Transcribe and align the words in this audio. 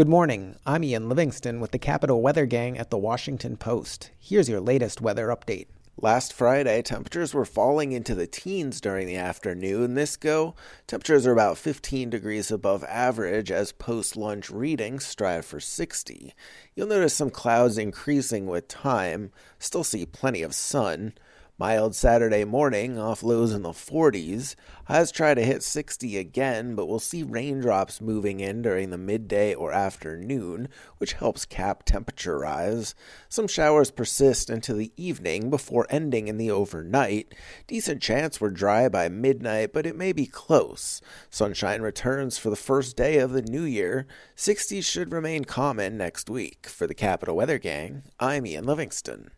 Good 0.00 0.08
morning. 0.08 0.56
I'm 0.64 0.82
Ian 0.82 1.10
Livingston 1.10 1.60
with 1.60 1.72
the 1.72 1.78
Capital 1.78 2.22
Weather 2.22 2.46
Gang 2.46 2.78
at 2.78 2.88
the 2.88 2.96
Washington 2.96 3.58
Post. 3.58 4.10
Here's 4.18 4.48
your 4.48 4.58
latest 4.58 5.02
weather 5.02 5.26
update. 5.26 5.66
Last 6.00 6.32
Friday, 6.32 6.80
temperatures 6.80 7.34
were 7.34 7.44
falling 7.44 7.92
into 7.92 8.14
the 8.14 8.26
teens 8.26 8.80
during 8.80 9.06
the 9.06 9.16
afternoon. 9.16 9.96
This 9.96 10.16
go, 10.16 10.54
temperatures 10.86 11.26
are 11.26 11.34
about 11.34 11.58
15 11.58 12.08
degrees 12.08 12.50
above 12.50 12.82
average 12.84 13.50
as 13.52 13.72
post 13.72 14.16
lunch 14.16 14.48
readings 14.48 15.04
strive 15.04 15.44
for 15.44 15.60
60. 15.60 16.32
You'll 16.74 16.86
notice 16.86 17.12
some 17.12 17.28
clouds 17.28 17.76
increasing 17.76 18.46
with 18.46 18.68
time, 18.68 19.32
still 19.58 19.84
see 19.84 20.06
plenty 20.06 20.40
of 20.40 20.54
sun. 20.54 21.12
Mild 21.60 21.94
Saturday 21.94 22.46
morning, 22.46 22.98
off 22.98 23.22
lows 23.22 23.52
in 23.52 23.60
the 23.60 23.72
40s. 23.72 24.54
Highs 24.86 25.12
try 25.12 25.34
to 25.34 25.44
hit 25.44 25.62
60 25.62 26.16
again, 26.16 26.74
but 26.74 26.86
we'll 26.86 26.98
see 26.98 27.22
raindrops 27.22 28.00
moving 28.00 28.40
in 28.40 28.62
during 28.62 28.88
the 28.88 28.96
midday 28.96 29.52
or 29.52 29.70
afternoon, 29.70 30.68
which 30.96 31.12
helps 31.12 31.44
cap 31.44 31.82
temperature 31.84 32.38
rise. 32.38 32.94
Some 33.28 33.46
showers 33.46 33.90
persist 33.90 34.48
into 34.48 34.72
the 34.72 34.90
evening 34.96 35.50
before 35.50 35.86
ending 35.90 36.28
in 36.28 36.38
the 36.38 36.50
overnight. 36.50 37.34
Decent 37.66 38.00
chance 38.00 38.40
we're 38.40 38.48
dry 38.48 38.88
by 38.88 39.10
midnight, 39.10 39.74
but 39.74 39.84
it 39.84 39.96
may 39.96 40.14
be 40.14 40.24
close. 40.24 41.02
Sunshine 41.28 41.82
returns 41.82 42.38
for 42.38 42.48
the 42.48 42.56
first 42.56 42.96
day 42.96 43.18
of 43.18 43.32
the 43.32 43.42
new 43.42 43.64
year. 43.64 44.06
60s 44.34 44.86
should 44.86 45.12
remain 45.12 45.44
common 45.44 45.98
next 45.98 46.30
week. 46.30 46.66
For 46.68 46.86
the 46.86 46.94
Capital 46.94 47.36
Weather 47.36 47.58
Gang, 47.58 48.04
I'm 48.18 48.46
Ian 48.46 48.64
Livingston. 48.64 49.30